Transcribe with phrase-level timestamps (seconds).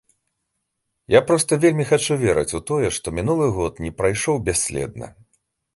[1.15, 5.07] Я проста вельмі хачу верыць у тое, што мінулы год не прайшоў бясследна.